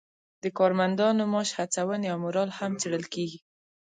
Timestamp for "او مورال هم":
2.13-2.71